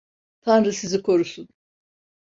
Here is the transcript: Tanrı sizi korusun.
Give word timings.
Tanrı 0.41 0.73
sizi 0.73 1.01
korusun. 1.01 1.47